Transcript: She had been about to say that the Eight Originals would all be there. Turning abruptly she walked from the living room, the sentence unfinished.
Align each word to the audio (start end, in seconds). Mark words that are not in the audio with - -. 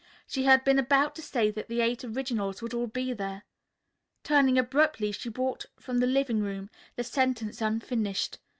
She 0.25 0.45
had 0.45 0.63
been 0.63 0.79
about 0.79 1.13
to 1.17 1.21
say 1.21 1.51
that 1.51 1.67
the 1.67 1.79
Eight 1.81 2.03
Originals 2.03 2.59
would 2.63 2.73
all 2.73 2.87
be 2.87 3.13
there. 3.13 3.43
Turning 4.23 4.57
abruptly 4.57 5.11
she 5.11 5.29
walked 5.29 5.67
from 5.79 5.99
the 5.99 6.07
living 6.07 6.39
room, 6.39 6.71
the 6.95 7.03
sentence 7.03 7.61
unfinished. 7.61 8.39